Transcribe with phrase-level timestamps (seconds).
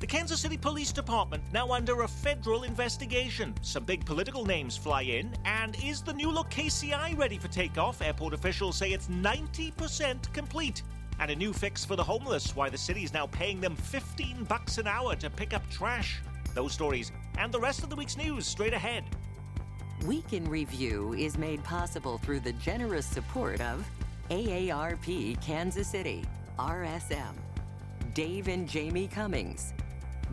[0.00, 3.54] The Kansas City Police Department now under a federal investigation.
[3.60, 5.30] Some big political names fly in.
[5.44, 8.00] And is the new look KCI ready for takeoff?
[8.00, 10.82] Airport officials say it's 90% complete.
[11.18, 14.44] And a new fix for the homeless, why the city is now paying them 15
[14.44, 16.22] bucks an hour to pick up trash.
[16.54, 19.04] Those stories and the rest of the week's news straight ahead.
[20.06, 23.86] Week in Review is made possible through the generous support of
[24.30, 26.24] AARP Kansas City,
[26.58, 27.34] RSM,
[28.14, 29.74] Dave and Jamie Cummings,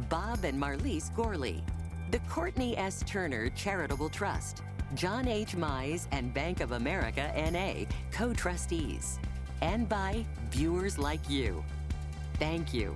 [0.10, 1.64] Bob and Marlise Gorley,
[2.12, 3.04] the Courtney S.
[3.08, 4.62] Turner Charitable Trust,
[4.94, 5.56] John H.
[5.56, 9.20] Mize and Bank of America NA, co trustees,
[9.62, 11.64] and by viewers like you.
[12.36, 12.96] Thank you.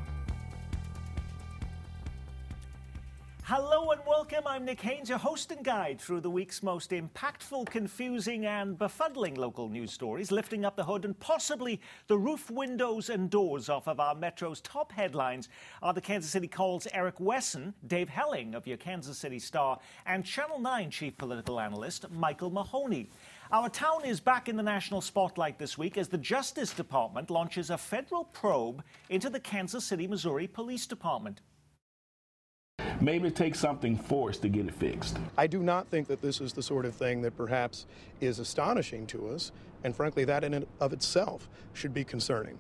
[3.44, 4.11] Hello and welcome.
[4.34, 9.38] I'm Nick Haines, your host and guide through the week's most impactful, confusing, and befuddling
[9.38, 13.88] local news stories, lifting up the hood and possibly the roof, windows, and doors off
[13.88, 15.50] of our Metro's top headlines
[15.84, 20.26] are the Kansas City Call's Eric Wesson, Dave Helling of your Kansas City Star, and
[20.26, 23.10] Channel 9 chief political analyst Michael Mahoney.
[23.52, 27.70] Our town is back in the national spotlight this week as the Justice Department launches
[27.70, 31.42] a federal probe into the Kansas City, Missouri Police Department.
[33.00, 35.18] Maybe it takes something forced to get it fixed.
[35.38, 37.86] I do not think that this is the sort of thing that perhaps
[38.20, 39.52] is astonishing to us,
[39.84, 42.60] and frankly, that in and of itself should be concerning.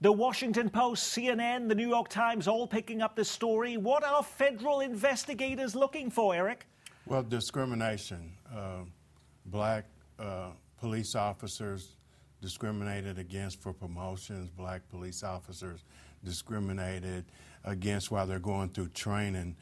[0.00, 3.78] The Washington Post, CNN, the New York Times all picking up this story.
[3.78, 6.66] What are federal investigators looking for, Eric?
[7.06, 8.32] Well, discrimination.
[8.54, 8.80] Uh,
[9.46, 9.86] black
[10.18, 11.96] uh, police officers
[12.44, 15.80] discriminated against for promotions, black police officers
[16.22, 17.24] discriminated
[17.64, 19.56] against while they're going through training.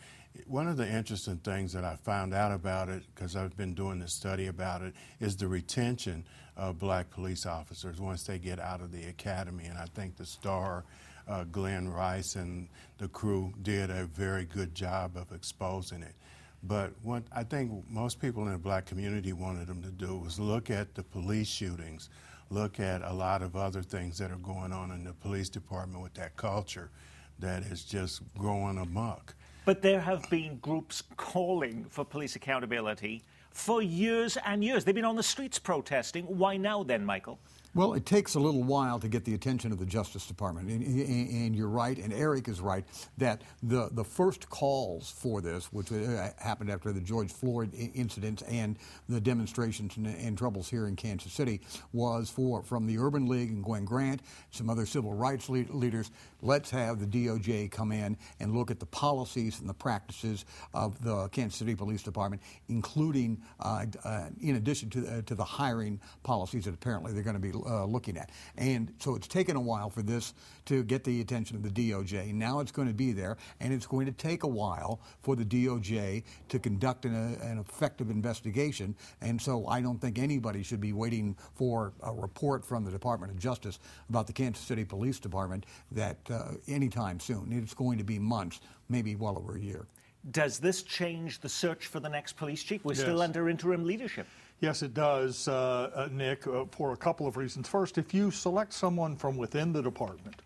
[0.48, 4.00] One of the interesting things that I found out about it, because I've been doing
[4.00, 6.24] this study about it, is the retention
[6.56, 9.66] of black police officers once they get out of the academy.
[9.66, 10.84] And I think the star,
[11.28, 12.66] uh, Glenn Rice, and
[12.98, 16.16] the crew did a very good job of exposing it.
[16.64, 20.40] But what I think most people in the black community wanted them to do was
[20.40, 22.08] look at the police shootings,
[22.52, 26.02] look at a lot of other things that are going on in the police department
[26.02, 26.90] with that culture
[27.38, 29.34] that is just growing amok.
[29.64, 34.84] But there have been groups calling for police accountability for years and years.
[34.84, 36.24] They've been on the streets protesting.
[36.24, 37.38] Why now, then, Michael?
[37.74, 40.68] Well, it takes a little while to get the attention of the Justice Department.
[40.68, 42.84] And, and, you're right, and Eric is right,
[43.16, 48.42] that the, the first calls for this, which uh, happened after the George Floyd incident
[48.46, 48.76] and
[49.08, 51.62] the demonstrations and, and, troubles here in Kansas City,
[51.94, 56.10] was for from the Urban League and Gwen Grant, some other civil rights leaders.
[56.42, 60.44] Let's have the DOJ come in and look at the policies and the practices
[60.74, 65.44] of the Kansas City Police Department, including, uh, uh, in addition to, uh, to the
[65.44, 68.30] hiring policies that apparently they're going to be uh, looking at.
[68.56, 70.34] And so it's taken a while for this
[70.66, 72.32] to get the attention of the DOJ.
[72.32, 75.44] Now it's going to be there, and it's going to take a while for the
[75.44, 78.94] DOJ to conduct an, uh, an effective investigation.
[79.20, 83.32] And so I don't think anybody should be waiting for a report from the Department
[83.32, 87.52] of Justice about the Kansas City Police Department that uh, anytime soon.
[87.52, 89.86] It's going to be months, maybe well over a year.
[90.30, 92.84] Does this change the search for the next police chief?
[92.84, 93.00] We're yes.
[93.00, 94.26] still under interim leadership.
[94.60, 97.68] Yes, it does, uh, uh, Nick, uh, for a couple of reasons.
[97.68, 100.42] First, if you select someone from within the department,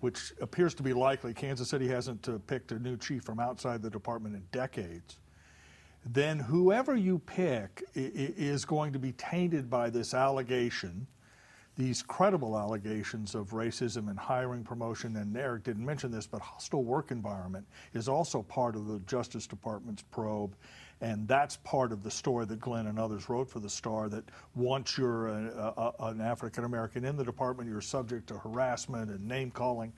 [0.00, 3.80] which appears to be likely, Kansas City hasn't uh, picked a new chief from outside
[3.80, 5.18] the department in decades,
[6.04, 11.06] then whoever you pick is going to be tainted by this allegation,
[11.76, 15.16] these credible allegations of racism and hiring promotion.
[15.16, 19.46] And Eric didn't mention this, but hostile work environment is also part of the Justice
[19.46, 20.54] Department's probe.
[21.00, 24.24] And that's part of the story that Glenn and others wrote for the Star that
[24.54, 29.26] once you're a, a, an African American in the department, you're subject to harassment and
[29.26, 29.92] name calling.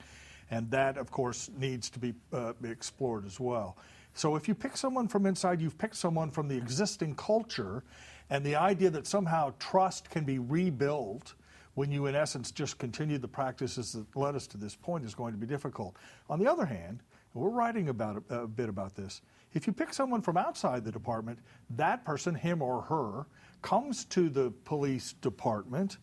[0.49, 3.77] And that, of course, needs to be, uh, be explored as well.
[4.13, 7.83] So if you pick someone from inside, you've picked someone from the existing culture,
[8.31, 11.35] and the idea that somehow trust can be rebuilt
[11.77, 15.13] when you, in essence, just continue the practices that led us to this point is
[15.13, 15.95] going to be difficult.
[16.27, 17.03] On the other hand,
[17.35, 19.21] we're writing about a, a bit about this.
[19.53, 21.37] If you pick someone from outside the department,
[21.69, 23.27] that person, him or her,
[23.61, 25.99] comes to the police department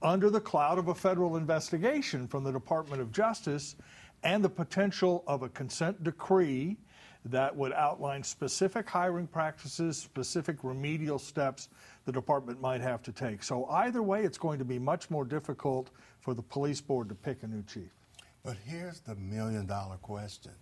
[0.00, 3.76] under the cloud of a federal investigation from the Department of Justice
[4.22, 6.78] and the potential of a consent decree
[7.26, 11.68] that would outline specific hiring practices, specific remedial steps
[12.04, 13.42] the department might have to take.
[13.42, 15.90] So, either way, it's going to be much more difficult
[16.20, 17.90] for the police board to pick a new chief.
[18.44, 20.52] But here's the million dollar question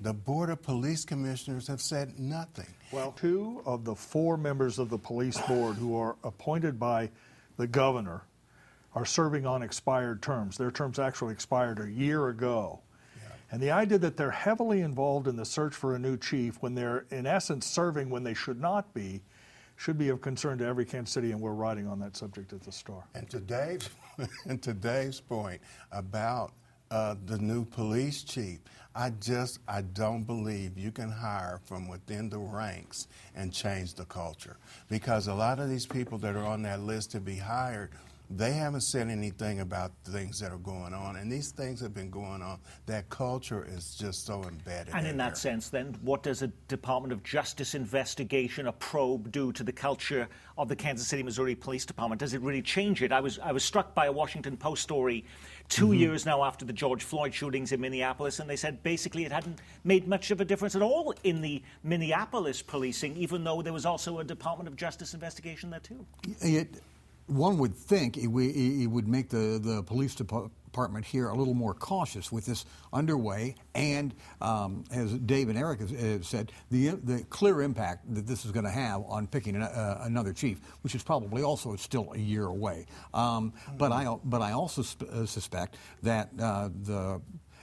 [0.00, 2.66] the Board of Police Commissioners have said nothing.
[2.92, 7.10] Well, two of the four members of the police board who are appointed by
[7.56, 8.22] the governor
[8.94, 10.56] are serving on expired terms.
[10.56, 12.80] Their terms actually expired a year ago.
[13.52, 16.74] And the idea that they're heavily involved in the search for a new chief when
[16.74, 19.22] they're, in essence, serving when they should not be,
[19.80, 22.60] should be of concern to every Kansas City, and we're writing on that subject at
[22.60, 23.02] the Star.
[23.14, 23.88] And to Dave's,
[24.46, 26.52] and to Dave's point about
[26.90, 28.58] uh, the new police chief,
[28.94, 34.04] I just I don't believe you can hire from within the ranks and change the
[34.04, 34.58] culture
[34.90, 37.90] because a lot of these people that are on that list to be hired
[38.30, 42.10] they haven't said anything about things that are going on, and these things have been
[42.10, 42.60] going on.
[42.86, 44.94] That culture is just so embedded.
[44.94, 45.34] And in, in that there.
[45.34, 50.28] sense, then, what does a Department of Justice investigation, a probe, do to the culture
[50.56, 52.20] of the Kansas City, Missouri Police Department?
[52.20, 53.10] Does it really change it?
[53.10, 55.24] I was I was struck by a Washington Post story
[55.70, 55.94] 2 mm-hmm.
[55.94, 59.58] years now after the George Floyd shootings in Minneapolis, and they said basically it hadn't
[59.82, 63.86] made much of a difference at all in the Minneapolis policing, even though there was
[63.86, 66.06] also a Department of Justice investigation there too.
[66.40, 66.80] It,
[67.30, 71.74] one would think it, it would make the, the police department here a little more
[71.74, 77.62] cautious with this underway, and um, as Dave and Eric have said, the the clear
[77.62, 81.02] impact that this is going to have on picking an, uh, another chief, which is
[81.02, 82.86] probably also still a year away.
[83.14, 83.76] Um, mm-hmm.
[83.78, 87.20] But I but I also sp- uh, suspect that uh, the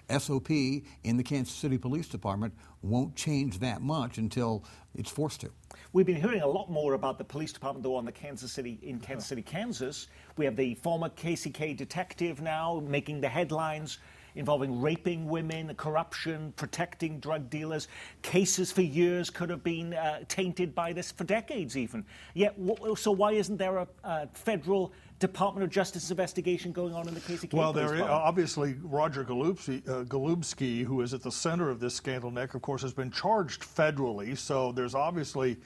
[0.10, 4.64] SOP in the Kansas City Police Department won't change that much until
[4.96, 5.52] it's forced to.
[5.94, 8.80] We've been hearing a lot more about the police department, though, on the Kansas City
[8.82, 10.08] in Kansas City, Kansas.
[10.38, 14.00] We have the former KCK detective now making the headlines
[14.38, 17.88] involving raping women, corruption, protecting drug dealers.
[18.22, 22.06] Cases for years could have been uh, tainted by this for decades, even.
[22.34, 22.56] Yet,
[22.96, 27.20] so why isn't there a, a federal Department of Justice investigation going on in the
[27.20, 27.54] KCK?
[27.54, 31.96] Well, there is, obviously Roger Golubski, uh, Golubski, who is at the center of this
[31.96, 34.38] scandal, Nick, of course, has been charged federally.
[34.38, 35.58] So there's obviously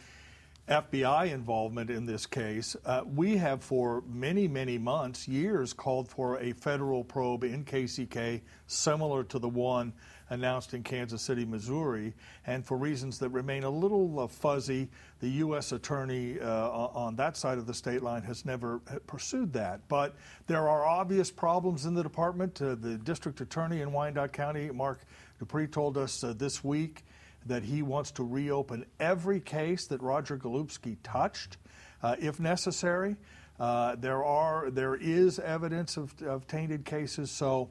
[0.69, 2.77] FBI involvement in this case.
[2.85, 8.41] Uh, we have for many, many months, years, called for a federal probe in KCK
[8.67, 9.91] similar to the one
[10.31, 12.13] announced in Kansas City, Missouri.
[12.47, 14.89] And for reasons that remain a little uh, fuzzy,
[15.19, 15.73] the U.S.
[15.73, 19.81] attorney uh, on that side of the state line has never uh, pursued that.
[19.89, 20.15] But
[20.47, 22.61] there are obvious problems in the department.
[22.61, 25.01] Uh, the district attorney in Wyandotte County, Mark
[25.37, 27.03] Dupree, told us uh, this week
[27.45, 31.57] that he wants to reopen every case that Roger Golubski touched,
[32.01, 33.17] uh, if necessary.
[33.59, 37.69] Uh, there are there is evidence of, of tainted cases, so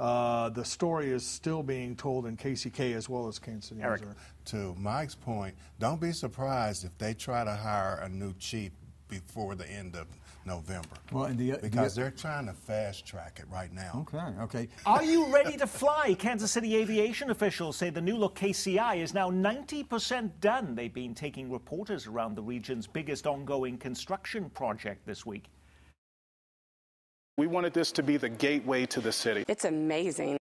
[0.00, 4.00] uh, the story is still being told in KCK as well as Kansas City, Eric.
[4.00, 4.16] Missouri.
[4.46, 8.72] To Mike's point, don't be surprised if they try to hire a new chief
[9.08, 10.06] before the end of
[10.46, 10.88] November.
[11.12, 14.06] Well, the, because the, they're trying to fast track it right now.
[14.08, 14.68] Okay, okay.
[14.86, 16.16] Are you ready to fly?
[16.18, 20.74] Kansas City aviation officials say the new look KCI is now 90% done.
[20.74, 25.50] They've been taking reporters around the region's biggest ongoing construction project this week.
[27.40, 29.44] We wanted this to be the gateway to the city.
[29.48, 30.39] It's amazing.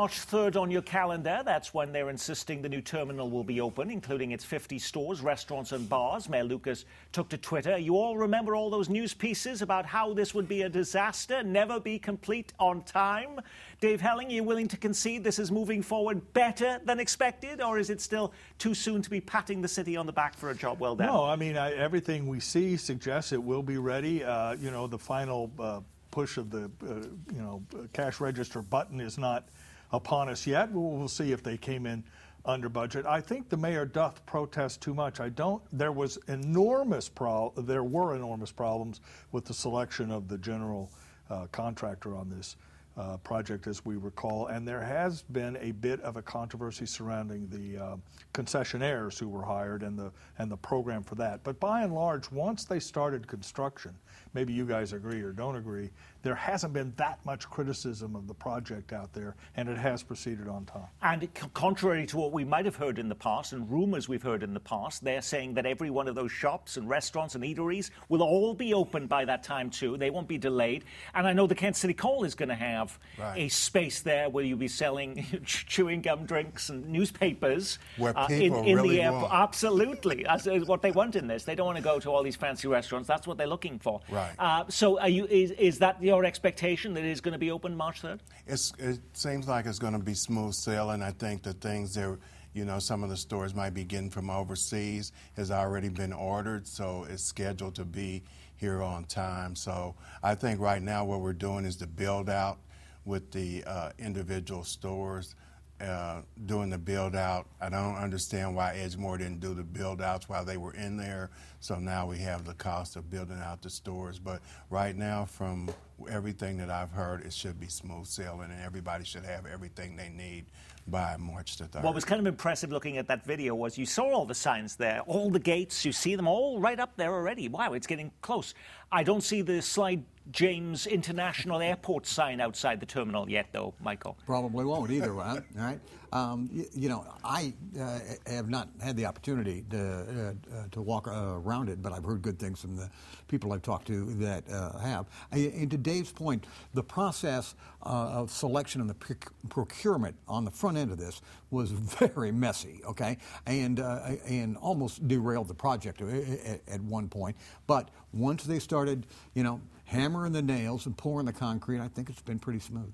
[0.00, 3.90] March 3rd on your calendar, that's when they're insisting the new terminal will be open,
[3.90, 6.26] including its 50 stores, restaurants, and bars.
[6.26, 7.76] Mayor Lucas took to Twitter.
[7.76, 11.78] You all remember all those news pieces about how this would be a disaster, never
[11.78, 13.40] be complete on time?
[13.82, 17.78] Dave Helling, are you willing to concede this is moving forward better than expected, or
[17.78, 20.54] is it still too soon to be patting the city on the back for a
[20.54, 21.08] job well done?
[21.08, 24.24] No, I mean, I, everything we see suggests it will be ready.
[24.24, 25.80] Uh, you know, the final uh,
[26.10, 26.94] push of the, uh,
[27.34, 27.62] you know,
[27.92, 29.46] cash register button is not
[29.92, 30.70] upon us yet.
[30.70, 32.04] We'll, see if they came in
[32.44, 33.04] under budget.
[33.06, 35.20] I think the mayor doth protest too much.
[35.20, 35.62] I don't.
[35.72, 37.52] There was enormous pro.
[37.56, 39.00] There were enormous problems
[39.32, 40.90] with the selection of the general
[41.28, 42.56] uh, contractor on this
[42.96, 47.48] uh, project, as we recall, and there has been a bit of a controversy surrounding
[47.48, 47.96] the uh,
[48.34, 51.42] concessionaires who were hired and the and the program for that.
[51.44, 53.94] But by and large, once they started construction,
[54.34, 55.90] maybe you guys agree or don't agree,
[56.22, 60.48] there hasn't been that much criticism of the project out there, and it has proceeded
[60.48, 60.88] on time.
[61.02, 64.42] And contrary to what we might have heard in the past and rumors we've heard
[64.42, 67.90] in the past, they're saying that every one of those shops and restaurants and eateries
[68.08, 69.96] will all be open by that time too.
[69.96, 70.84] They won't be delayed.
[71.14, 73.38] And I know the Kansas City Call is going to have right.
[73.38, 78.54] a space there where you'll be selling chewing gum drinks and newspapers where uh, in,
[78.54, 79.32] in really the airport.
[79.32, 81.44] Absolutely, is what they want in this.
[81.44, 83.08] They don't want to go to all these fancy restaurants.
[83.08, 84.00] That's what they're looking for.
[84.10, 84.32] Right.
[84.38, 87.76] Uh, so, you, is, is that your expectation that it is going to be open
[87.76, 88.18] March 3rd?
[88.46, 91.02] It's, it seems like it's going to be smooth sailing.
[91.02, 92.18] I think the things that
[92.52, 96.66] you know, some of the stores might be getting from overseas has already been ordered,
[96.66, 98.24] so it's scheduled to be
[98.56, 99.54] here on time.
[99.54, 102.58] So I think right now what we're doing is the build out
[103.04, 105.36] with the uh, individual stores.
[105.80, 107.46] Uh, doing the build out.
[107.58, 111.30] I don't understand why Edgemoor didn't do the build outs while they were in there.
[111.60, 114.18] So now we have the cost of building out the stores.
[114.18, 115.70] But right now, from
[116.06, 120.10] everything that I've heard, it should be smooth sailing, and everybody should have everything they
[120.10, 120.44] need
[120.90, 121.82] by March the 3rd.
[121.82, 124.76] What was kind of impressive looking at that video was you saw all the signs
[124.76, 127.48] there, all the gates, you see them all right up there already.
[127.48, 128.54] Wow, it's getting close.
[128.92, 130.00] I don't see the Sly
[130.32, 134.16] James International Airport sign outside the terminal yet, though, Michael.
[134.26, 135.42] Probably won't either, right?
[135.58, 135.80] All right.
[136.12, 140.82] Um, you, you, know, I uh, have not had the opportunity to, uh, uh, to
[140.82, 142.90] walk around it, but I've heard good things from the
[143.28, 145.06] people I've talked to that uh, have.
[145.30, 149.16] And to Dave's point, the process uh, of selection and the
[149.48, 155.48] procurement on the front end of this was very messy, okay, and and almost derailed
[155.48, 157.36] the project at, at one point.
[157.66, 162.10] But once they started, you know, hammering the nails and pouring the concrete, I think
[162.10, 162.92] it's been pretty smooth.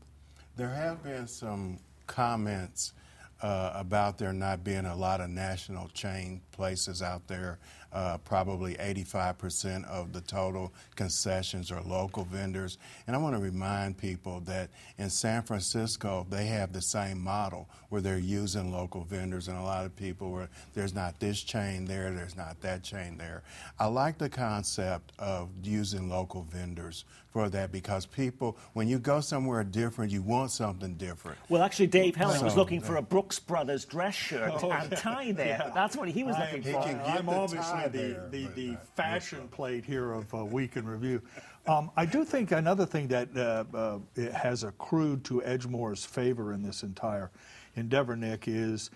[0.57, 2.93] There have been some comments
[3.43, 7.59] uh, about there not being a lot of national chain places out there.
[7.97, 12.77] Uh, probably 85% of the total concessions are local vendors.
[13.07, 17.71] And I want to remind people that in San Francisco, they have the same model
[17.89, 21.87] where they're using local vendors, and a lot of people where there's not this chain
[21.87, 23.43] there, there's not that chain there.
[23.79, 29.21] I like the concept of using local vendors for that because people, when you go
[29.21, 31.39] somewhere different, you want something different.
[31.51, 34.91] Well, actually, Dave Helling so, was looking for a Brooks Brothers dress shirt oh, and
[34.97, 35.59] tie there.
[35.61, 35.71] Yeah.
[35.75, 36.79] That's what he was looking for.
[36.79, 41.23] I'm obviously the, the, the fashion plate here of uh, Week in Review.
[41.67, 43.99] Um, I do think another thing that uh, uh,
[44.33, 47.31] has accrued to Edgemoor's favor in this entire
[47.75, 48.91] endeavor, Nick, is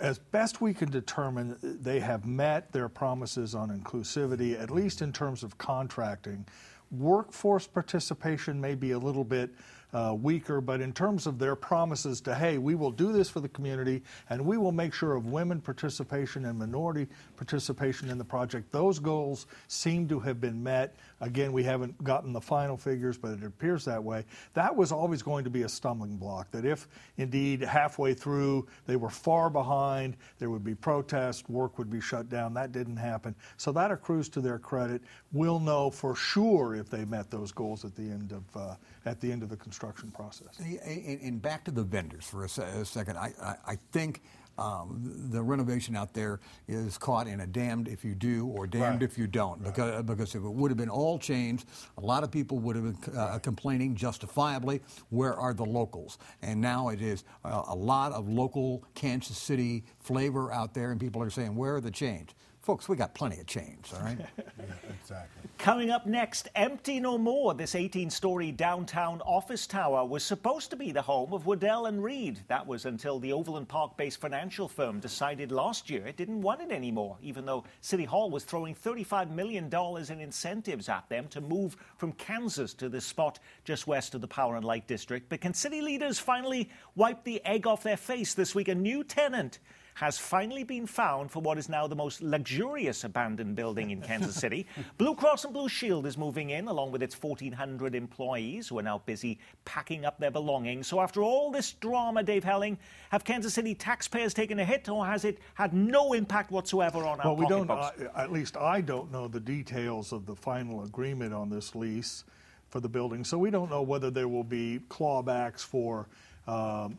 [0.00, 5.12] as best we can determine, they have met their promises on inclusivity, at least in
[5.12, 6.46] terms of contracting.
[6.90, 9.50] Workforce participation may be a little bit
[9.92, 13.40] uh, weaker, but in terms of their promises to, hey, we will do this for
[13.40, 18.24] the community and we will make sure of women participation and minority participation in the
[18.24, 20.96] project, those goals seem to have been met.
[21.20, 24.24] Again, we haven't gotten the final figures, but it appears that way.
[24.54, 28.96] That was always going to be a stumbling block, that if indeed halfway through they
[28.96, 32.54] were far behind, there would be protest, work would be shut down.
[32.54, 33.34] That didn't happen.
[33.56, 35.02] So that accrues to their credit.
[35.32, 39.20] We'll know for sure if they met those goals at the end of, uh, at
[39.20, 40.58] the end of the construction process.
[40.58, 43.16] And, back to the vendors for a, second.
[43.16, 44.22] I, I, I think
[44.58, 49.00] um, the renovation out there is caught in a damned if you do or damned
[49.00, 49.02] right.
[49.02, 49.60] if you don't.
[49.62, 49.74] Right.
[49.74, 51.66] Because, because if it would have been all changed,
[51.96, 56.18] a lot of people would have been uh, complaining justifiably, where are the locals?
[56.42, 61.00] And now it is uh, a lot of local Kansas City flavor out there, and
[61.00, 62.34] people are saying, where are the change?
[62.62, 64.18] Folks, we got plenty of change, all right?
[64.38, 65.48] yeah, exactly.
[65.56, 67.54] Coming up next, Empty No More.
[67.54, 72.04] This 18 story downtown office tower was supposed to be the home of Waddell and
[72.04, 72.40] Reed.
[72.48, 76.60] That was until the Overland Park based financial firm decided last year it didn't want
[76.60, 79.70] it anymore, even though City Hall was throwing $35 million
[80.10, 84.28] in incentives at them to move from Kansas to this spot just west of the
[84.28, 85.30] Power and Light District.
[85.30, 88.68] But can city leaders finally wipe the egg off their face this week?
[88.68, 89.60] A new tenant
[89.94, 94.34] has finally been found for what is now the most luxurious abandoned building in Kansas
[94.34, 94.66] City.
[94.98, 98.82] Blue Cross and Blue Shield is moving in along with its 1,400 employees who are
[98.82, 100.86] now busy packing up their belongings.
[100.86, 102.78] So, after all this drama, Dave Helling,
[103.10, 107.20] have Kansas City taxpayers taken a hit or has it had no impact whatsoever on
[107.20, 110.84] our well, we don't, uh, at least I don't know the details of the final
[110.84, 112.24] agreement on this lease
[112.68, 113.24] for the building.
[113.24, 116.08] So, we don't know whether there will be clawbacks for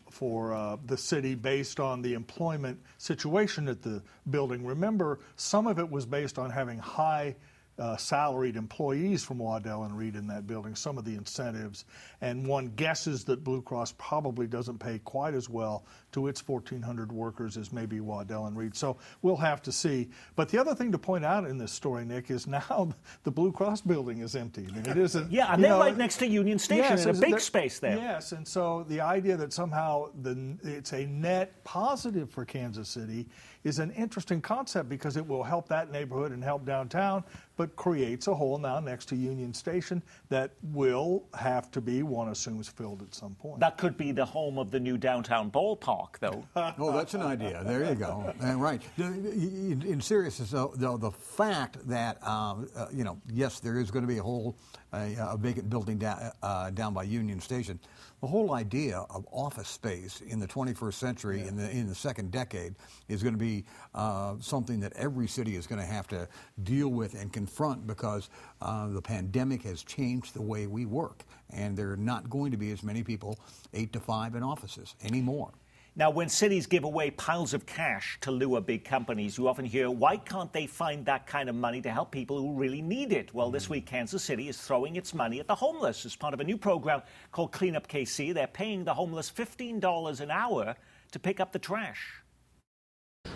[0.10, 4.66] for uh, the city based on the employment situation at the building.
[4.66, 7.36] Remember, some of it was based on having high
[7.82, 11.86] uh, salaried employees from Waddell and Reed in that building, some of the incentives.
[12.22, 17.12] And one guesses that Blue Cross probably doesn't pay quite as well to its 1,400
[17.12, 18.76] workers as maybe Waddell and Reed.
[18.76, 20.10] So we'll have to see.
[20.36, 23.52] But the other thing to point out in this story, Nick, is now the Blue
[23.52, 24.68] Cross building is empty.
[24.70, 25.32] I mean, it isn't.
[25.32, 27.98] Yeah, and they're know, right next to Union Station yes, in a big space there.
[27.98, 33.28] Yes, and so the idea that somehow the, it's a net positive for Kansas City
[33.64, 37.24] is an interesting concept because it will help that neighborhood and help downtown,
[37.58, 42.30] but creates a hole now next to Union Station that will have to be, one
[42.30, 43.60] assumes, filled at some point.
[43.60, 46.44] That could be the home of the new downtown ballpark, though.
[46.56, 47.64] oh, that's an idea.
[47.66, 48.34] There you go.
[48.40, 48.82] Right.
[48.98, 53.92] In, in seriousness, though, the, the fact that, um, uh, you know, yes, there is
[53.92, 54.58] going to be a whole
[54.94, 57.80] a, a vacant building down, uh, down by Union Station
[58.22, 61.48] the whole idea of office space in the 21st century, yeah.
[61.48, 62.76] in the in the second decade,
[63.10, 63.66] is going to be
[63.96, 66.28] uh, something that every city is going to have to
[66.64, 68.30] deal with and confront because
[68.62, 72.58] uh, the pandemic has changed the way we work, and there are not going to
[72.58, 73.36] be as many people
[73.74, 75.50] eight to five in offices anymore.
[75.96, 79.90] Now, when cities give away piles of cash to lure big companies, you often hear,
[79.90, 83.34] why can't they find that kind of money to help people who really need it?
[83.34, 86.40] Well, this week, Kansas City is throwing its money at the homeless as part of
[86.40, 88.36] a new program called Clean Up KC.
[88.36, 90.76] They're paying the homeless $15 an hour
[91.12, 92.21] to pick up the trash.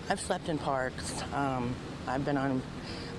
[0.08, 1.24] I've slept in parks.
[1.34, 1.76] Um,
[2.08, 2.62] I've been on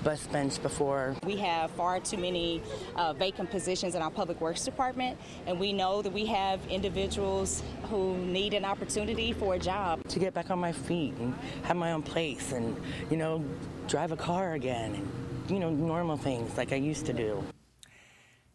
[0.05, 1.17] bus bench before.
[1.25, 2.63] We have far too many
[2.95, 7.65] uh, vacant positions in our public works department, and we know that we have individuals
[7.91, 10.07] who need an opportunity for a job.
[10.07, 12.77] To get back on my feet and have my own place and,
[13.11, 13.45] you know,
[13.89, 17.43] drive a car again and, you know, normal things like I used to do.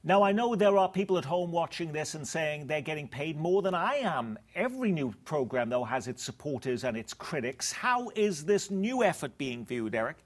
[0.03, 3.37] Now, I know there are people at home watching this and saying they're getting paid
[3.37, 4.39] more than I am.
[4.55, 7.71] Every new program, though, has its supporters and its critics.
[7.71, 10.17] How is this new effort being viewed, Eric?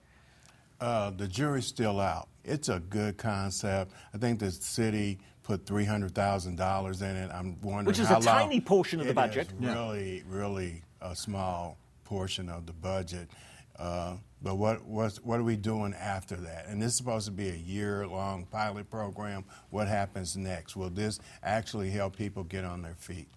[0.80, 2.30] Uh, the jury's still out.
[2.46, 3.92] It's a good concept.
[4.14, 7.30] I think the city put three hundred thousand dollars in it.
[7.34, 9.50] I'm wondering which is a tiny portion of the budget.
[9.60, 13.30] really, really a small portion of the budget.
[13.78, 16.68] Uh, but what what what are we doing after that?
[16.68, 19.44] And this is supposed to be a year-long pilot program.
[19.72, 20.76] What happens next?
[20.76, 23.28] Will this actually help people get on their feet?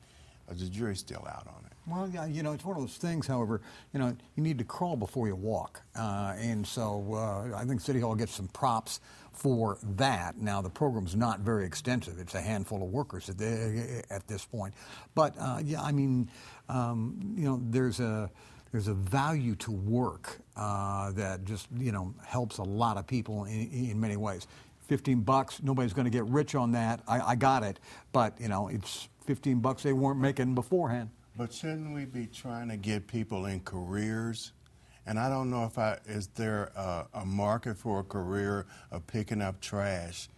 [0.50, 1.72] Uh, the jury's still out on it.
[1.86, 3.26] Well, yeah, you know, it's one of those things.
[3.26, 3.62] However,
[3.94, 7.80] you know, you need to crawl before you walk, uh, and so uh, I think
[7.80, 9.00] City Hall gets some props
[9.32, 10.36] for that.
[10.36, 14.44] Now, the program's not very extensive; it's a handful of workers at, the, at this
[14.44, 14.74] point.
[15.14, 16.28] But uh, yeah, I mean,
[16.68, 18.30] um, you know, there's a
[18.72, 23.44] there's a value to work uh, that just you know helps a lot of people
[23.44, 24.46] in, in many ways.
[24.88, 27.00] 15 bucks, nobody's going to get rich on that.
[27.06, 27.78] I, I got it,
[28.12, 31.10] but you know, it's 15 bucks they weren't making beforehand.
[31.37, 34.52] But shouldn't we be trying to get people in careers?
[35.06, 39.06] And I don't know if I is there a, a market for a career of
[39.06, 40.28] picking up trash,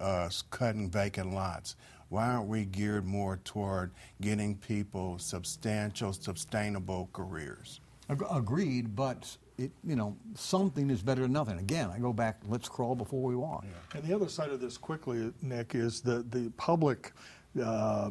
[0.00, 1.76] uh, cutting vacant lots.
[2.10, 7.80] Why aren't we geared more toward getting people substantial, sustainable careers?
[8.08, 11.58] Agreed, but it, you know, something is better than nothing.
[11.58, 13.64] Again, I go back, let's crawl before we walk.
[13.64, 13.98] Yeah.
[14.00, 17.12] And the other side of this quickly, Nick, is that the public
[17.62, 18.10] uh,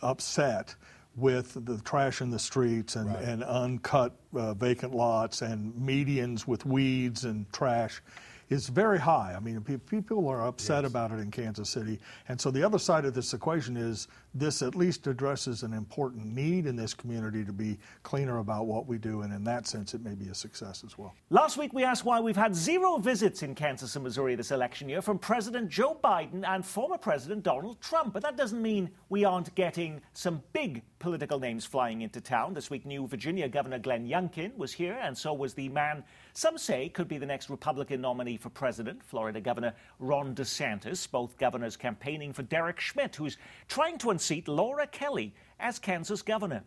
[0.00, 0.76] upset
[1.16, 3.24] with the trash in the streets and, Right.
[3.24, 8.00] and uncut uh, vacant lots and medians with weeds and trash
[8.48, 9.34] is very high.
[9.36, 11.98] I mean, people are upset about it in Kansas City.
[12.28, 16.26] And so the other side of this equation is this at least addresses an important
[16.26, 19.22] need in this community to be cleaner about what we do.
[19.22, 21.14] And in that sense, it may be a success as well.
[21.30, 24.88] Last week, we asked why we've had zero visits in Kansas and Missouri this election
[24.88, 28.12] year from President Joe Biden and former President Donald Trump.
[28.12, 32.54] But that doesn't mean we aren't getting some big political names flying into town.
[32.54, 36.02] This week, new Virginia Governor Glenn Youngkin was here, and so was the man
[36.36, 41.08] some say could be the next Republican nominee for president, Florida Governor Ron DeSantis.
[41.08, 43.36] Both governors campaigning for Derek Schmidt, who's
[43.68, 46.64] trying to unseat Laura Kelly as Kansas governor.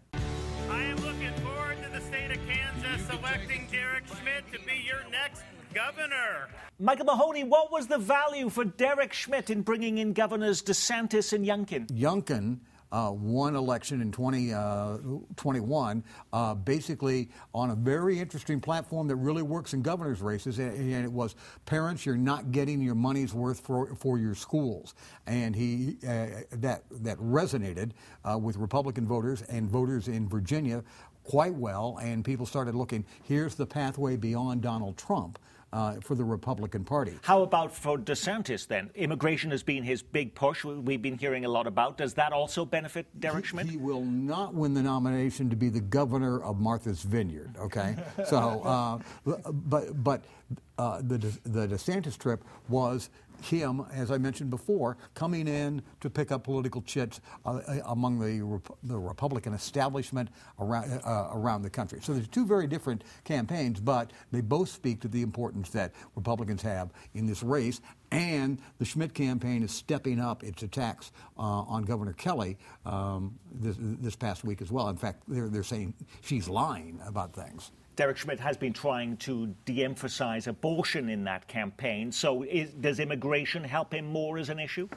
[0.70, 5.02] I am looking forward to the state of Kansas selecting Derek Schmidt to be your
[5.10, 5.42] next
[5.74, 6.50] governor.
[6.78, 11.44] Michael Mahoney, what was the value for Derek Schmidt in bringing in governors DeSantis and
[11.48, 11.88] Youngkin?
[11.88, 12.60] Youngkin
[12.92, 19.74] uh, won election in 2021, uh, basically on a very interesting platform that really works
[19.74, 23.96] in governor's races, and, and it was parents, you're not getting your money's worth for,
[23.96, 24.94] for your schools,
[25.26, 27.92] and he uh, that that resonated
[28.30, 30.84] uh, with Republican voters and voters in Virginia
[31.28, 33.06] quite well, and people started looking.
[33.24, 35.38] Here's the pathway beyond Donald Trump.
[35.74, 37.12] Uh, for the Republican Party.
[37.24, 38.90] How about for DeSantis then?
[38.96, 40.64] Immigration has been his big push.
[40.64, 41.98] We've been hearing a lot about.
[41.98, 43.66] Does that also benefit Derek he, Schmidt?
[43.66, 47.54] He will not win the nomination to be the governor of Martha's Vineyard.
[47.60, 49.00] Okay, so uh,
[49.52, 50.24] but but
[50.78, 53.10] uh, the the DeSantis trip was
[53.42, 58.42] him, as I mentioned before, coming in to pick up political chits uh, among the
[58.42, 62.00] Rep- the Republican establishment around uh, around the country.
[62.02, 66.62] So there's two very different campaigns, but they both speak to the importance that Republicans
[66.64, 67.82] have in this race.
[68.10, 73.76] And the Schmidt campaign is stepping up its attacks uh, on Governor Kelly um, this,
[73.80, 74.88] this past week as well.
[74.88, 77.72] In fact, they're, they're saying she's lying about things.
[77.98, 82.12] Derek Schmidt has been trying to de emphasize abortion in that campaign.
[82.12, 84.88] So, is, does immigration help him more as an issue?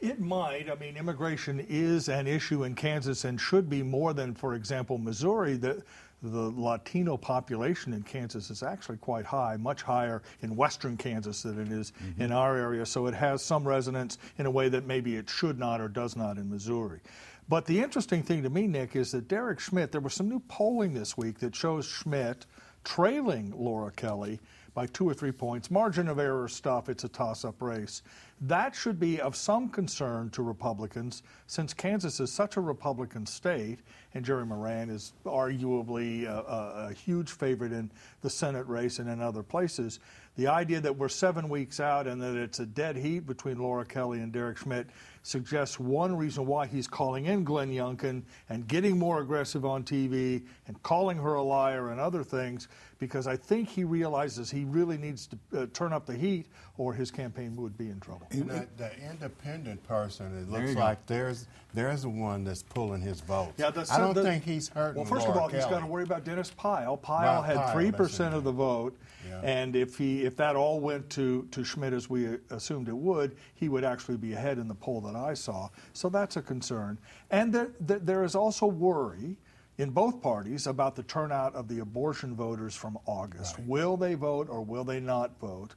[0.00, 0.70] It might.
[0.70, 4.96] I mean, immigration is an issue in Kansas and should be more than, for example,
[4.96, 5.56] Missouri.
[5.56, 5.82] The,
[6.22, 11.60] the Latino population in Kansas is actually quite high, much higher in western Kansas than
[11.60, 12.22] it is mm-hmm.
[12.22, 12.86] in our area.
[12.86, 16.14] So it has some resonance in a way that maybe it should not or does
[16.14, 17.00] not in Missouri.
[17.48, 20.40] But the interesting thing to me, Nick, is that Derek Schmidt, there was some new
[20.48, 22.46] polling this week that shows Schmidt
[22.82, 24.40] trailing Laura Kelly
[24.76, 25.70] by two or three points.
[25.70, 28.02] Margin of error stuff, it's a toss up race.
[28.42, 33.78] That should be of some concern to Republicans since Kansas is such a Republican state
[34.12, 39.08] and Jerry Moran is arguably a, a, a huge favorite in the Senate race and
[39.08, 39.98] in other places.
[40.36, 43.86] The idea that we're seven weeks out and that it's a dead heat between Laura
[43.86, 44.88] Kelly and Derek Schmidt
[45.26, 50.44] suggests one reason why he's calling in Glenn Youngkin and getting more aggressive on TV
[50.68, 54.96] and calling her a liar and other things because I think he realizes he really
[54.96, 56.46] needs to uh, turn up the heat
[56.78, 58.26] or his campaign would be in trouble.
[58.30, 63.20] And the, the independent person, it looks like there's there's the one that's pulling his
[63.20, 63.52] votes.
[63.58, 64.96] Yeah, the, I don't the, think he's hurting.
[64.96, 65.62] Well, first Laura of all, Kelly.
[65.62, 66.96] he's got to worry about Dennis Pyle.
[66.96, 68.96] Pyle Right, had three percent of the vote,
[69.28, 69.40] Yeah.
[69.42, 73.36] and if he if that all went to to Schmidt as we assumed it would,
[73.54, 75.68] he would actually be ahead in the poll that I saw.
[75.92, 76.98] So that's a concern,
[77.30, 79.36] and there there, there is also worry
[79.78, 83.58] in both parties about the turnout of the abortion voters from August.
[83.60, 85.74] Will they vote or will they not vote?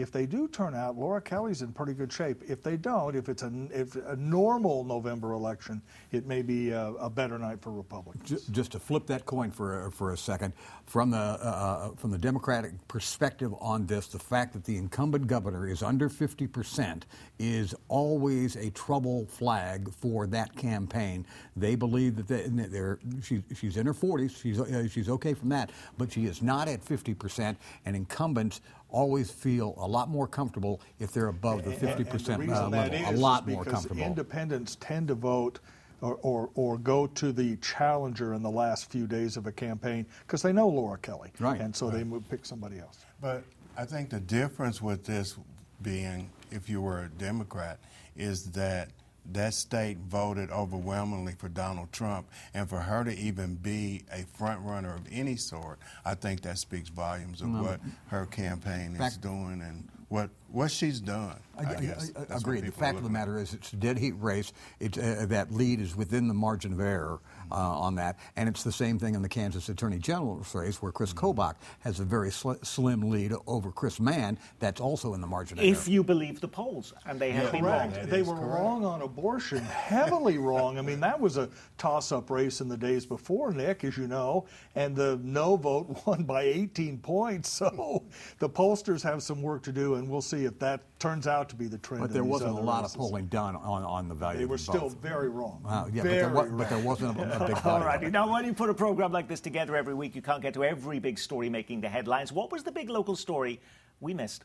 [0.00, 2.42] If they do turn out, Laura Kelly's in pretty good shape.
[2.48, 5.82] If they don't, if it's a, if a normal November election,
[6.12, 8.28] it may be a, a better night for Republicans.
[8.28, 10.52] Ju- Just to flip that coin for a, for a second,
[10.86, 15.68] from the uh, from the Democratic perspective on this, the fact that the incumbent governor
[15.68, 17.06] is under 50 percent
[17.38, 21.26] is always a trouble flag for that campaign.
[21.56, 25.48] They believe that they, they're, she, she's in her 40s, she's uh, she's okay from
[25.50, 28.60] that, but she is not at 50 percent, and incumbents
[28.92, 32.50] always feel a lot more comfortable if they're above the 50 And- and the percent
[32.50, 32.94] uh, level.
[32.94, 34.02] is a lot is more because comfortable.
[34.02, 35.60] Independents tend to vote
[36.00, 40.06] or, or, or go to the challenger in the last few days of a campaign
[40.26, 41.30] because they know Laura Kelly.
[41.38, 41.60] Right.
[41.60, 43.04] And so they would pick somebody else.
[43.20, 43.44] But
[43.76, 45.36] I think the difference with this
[45.82, 47.78] being, if you were a Democrat,
[48.16, 48.90] is that
[49.32, 54.60] that state voted overwhelmingly for Donald Trump, and for her to even be a front
[54.62, 57.62] runner of any sort, I think that speaks volumes of No.
[57.62, 61.38] what her campaign is doing and what what she's done.
[61.56, 62.60] I, guess I- I- That's what.
[62.64, 64.52] The fact of the matter is, it's a dead heat race.
[64.80, 67.20] It's, uh, that lead is within the margin of error
[67.52, 70.92] uh, on that, and it's the same thing in the Kansas Attorney General's race, where
[70.92, 71.26] Chris Mm-hmm.
[71.40, 74.38] Kobach has a very sl- slim lead over Chris Mann.
[74.60, 75.92] That's also in the margin of If error.
[75.94, 77.92] you believe the polls, and they have been wrong.
[78.04, 80.78] They were wrong on abortion, heavily wrong.
[80.78, 84.06] I mean, that was a toss up race in the days before, Nick, as you
[84.06, 87.48] know, and the no vote won by 18 points.
[87.50, 88.04] So
[88.38, 91.56] the pollsters have some work to do, and we'll see if that turns out to
[91.56, 92.02] be the trend.
[92.02, 92.94] But in there these wasn't a lot races.
[92.94, 94.98] of polling done on, on the value They were them still both.
[94.98, 95.62] very wrong.
[95.64, 97.84] Wow, yeah, very but, there wa- but there wasn't a, a big All body.
[97.84, 98.12] right.
[98.12, 100.64] Now, when you put a program like this together every week, you can't get to
[100.64, 102.32] every big story making the headlines.
[102.32, 103.60] What was the big local story
[104.00, 104.44] we missed?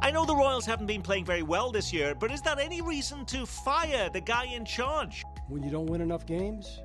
[0.00, 2.82] I know the Royals haven't been playing very well this year, but is that any
[2.82, 5.24] reason to fire the guy in charge?
[5.48, 6.80] When you don't win enough games,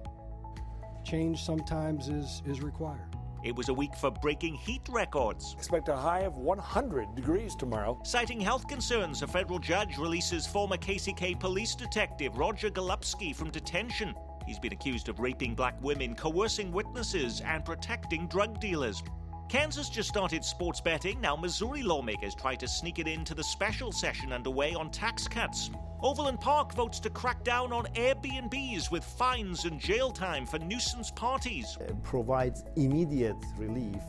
[1.04, 3.02] change sometimes is, is required.
[3.42, 5.56] It was a week for breaking heat records.
[5.58, 7.98] Expect a high of 100 degrees tomorrow.
[8.04, 14.14] Citing health concerns, a federal judge releases former KCK police detective Roger Golubski from detention.
[14.46, 19.02] He's been accused of raping black women, coercing witnesses, and protecting drug dealers.
[19.48, 21.22] Kansas just started sports betting.
[21.22, 25.72] Now, Missouri lawmakers try to sneak it into the special session underway on tax cuts.
[26.02, 31.12] Overland Park votes to crack down on Airbnbs with fines and jail time for nuisance
[31.12, 31.78] parties.
[32.04, 34.02] provides immediate relief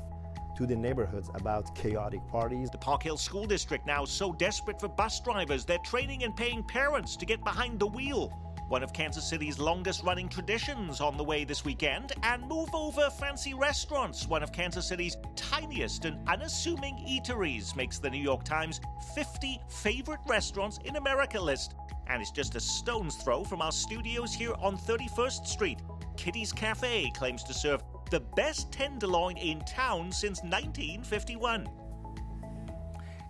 [0.56, 2.70] to the neighborhoods about chaotic parties.
[2.70, 6.62] The Park Hill School District now so desperate for bus drivers, they're training and paying
[6.62, 8.49] parents to get behind the wheel.
[8.70, 13.10] One of Kansas City's longest running traditions on the way this weekend, and move over
[13.10, 14.28] fancy restaurants.
[14.28, 18.80] One of Kansas City's tiniest and unassuming eateries makes the New York Times
[19.16, 21.74] 50 favorite restaurants in America list.
[22.06, 25.80] And it's just a stone's throw from our studios here on 31st Street.
[26.16, 31.68] Kitty's Cafe claims to serve the best tenderloin in town since 1951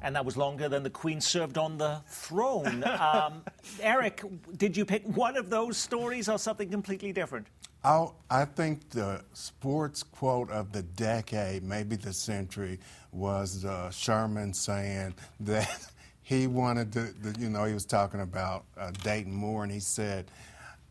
[0.03, 2.85] and that was longer than the Queen served on the throne.
[3.01, 3.43] Um,
[3.81, 4.23] Eric,
[4.57, 7.47] did you pick one of those stories or something completely different?
[7.83, 12.79] I, I think the sports quote of the decade, maybe the century,
[13.11, 15.91] was uh, Sherman saying that
[16.23, 19.81] he wanted to, the, you know, he was talking about uh, Dayton Moore, and he
[19.81, 20.31] said,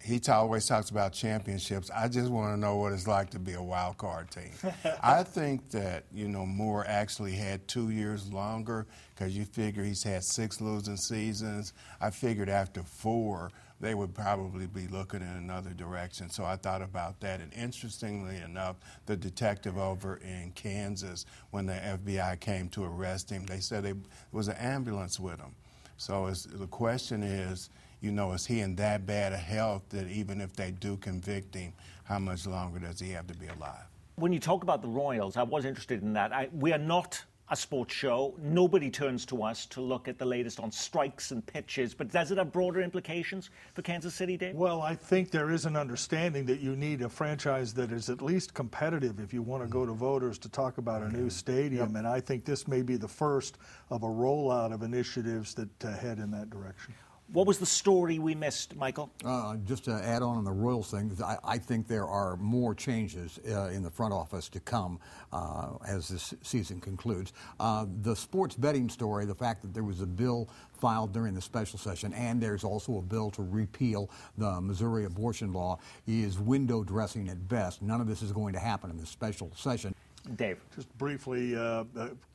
[0.04, 1.92] he always talks about championships.
[1.94, 4.52] I just want to know what it's like to be a wild card team.
[5.04, 10.04] I think that you know Moore actually had two years longer because you figure he's
[10.04, 11.74] had six losing seasons.
[12.00, 16.30] I figured after four they would probably be looking in another direction.
[16.30, 17.40] So I thought about that.
[17.40, 23.46] And interestingly enough, the detective over in Kansas, when the FBI came to arrest him,
[23.46, 23.96] they said it
[24.32, 25.56] was an ambulance with him.
[25.96, 27.70] So it's, the question is,
[28.02, 31.56] you know, is he in that bad a health that even if they do convict
[31.56, 33.84] him, how much longer does he have to be alive?
[34.16, 36.34] When you talk about the Royals, I was interested in that.
[36.34, 38.36] I, we are not a sports show.
[38.42, 42.32] Nobody turns to us to look at the latest on strikes and pitches, but does
[42.32, 44.56] it have broader implications for Kansas City, Dave?
[44.56, 48.22] Well, I think there is an understanding that you need a franchise that is at
[48.22, 51.96] least competitive if you want to go to voters to talk about a new stadium,
[51.96, 53.58] and I think this may be the first
[53.90, 56.94] of a rollout of initiatives that uh, head in that direction.
[57.32, 59.12] What was the story we missed, Michael?
[59.24, 62.74] Uh, just to add on on the Royals thing, I, I think there are more
[62.74, 65.00] changes uh, in the front office to come
[65.32, 67.34] uh, as this season concludes.
[67.60, 71.42] Uh, the sports betting story, the fact that there was a bill filed during the
[71.42, 76.84] special session, and there's also a bill to repeal the Missouri abortion law, is window
[76.84, 77.84] dressing at best.
[77.84, 79.94] None of this is going to happen in the special session.
[80.36, 80.60] Dave.
[80.76, 81.84] Just briefly, uh,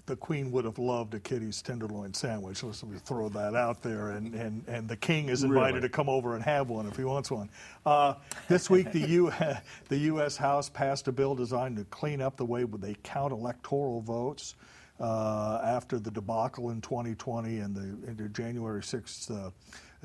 [0.07, 2.62] the Queen would have loved a Kitty's tenderloin sandwich.
[2.62, 4.11] Let's throw that out there.
[4.11, 5.81] And, and, and the King is invited Really?
[5.83, 7.49] to come over and have one if he wants one.
[7.87, 8.14] Uh,
[8.49, 9.33] this week, the, U-
[9.88, 10.37] the U.S.
[10.37, 14.55] House passed a bill designed to clean up the way they count electoral votes.
[15.01, 19.51] Uh, after the debacle in 2020 and the, and the January 6th uh,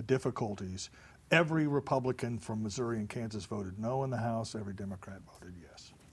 [0.08, 0.90] difficulties,
[1.30, 4.56] every Republican from Missouri and Kansas voted no in the House.
[4.56, 5.69] Every Democrat voted yes.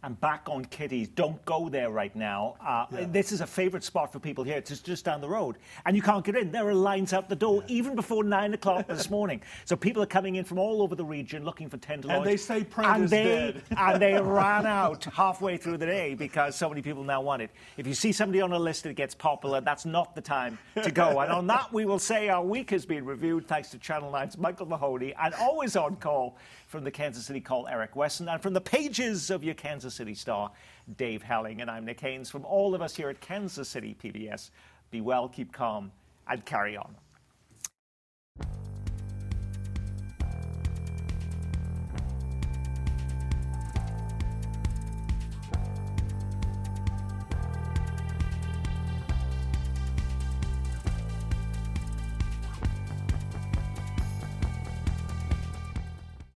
[0.06, 1.08] I'm back on Kitty's.
[1.08, 2.54] Don't go there right now.
[2.64, 3.06] Uh, Yeah.
[3.10, 4.56] This is a favourite spot for people here.
[4.56, 5.56] It's just- down the road.
[5.84, 6.52] And you can't get in.
[6.52, 9.42] There are lines out the door even before 9 o'clock this morning.
[9.64, 12.18] So people are coming in from all over the region looking for tenderloins.
[12.18, 13.62] And they say and they, dead.
[13.76, 17.50] and they ran out halfway through the day because so many people now want it.
[17.76, 20.92] If you see somebody on a list that gets popular, that's not the time to
[20.92, 21.18] go.
[21.18, 24.38] and on that, we will say our week has been reviewed thanks to Channel 9's
[24.38, 26.36] Michael Mahoney and always on call
[26.76, 30.14] from the Kansas City Call, Eric Wesson, and from the pages of your Kansas City
[30.14, 30.50] Star,
[30.98, 31.62] Dave Helling.
[31.62, 34.50] And I'm Nick Haines from all of us here at Kansas City PBS.
[34.90, 35.90] Be well, keep calm,
[36.28, 36.94] and carry on.